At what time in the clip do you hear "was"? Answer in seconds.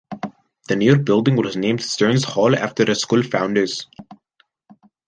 1.35-1.55